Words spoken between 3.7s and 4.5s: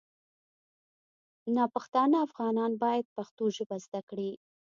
زده کړي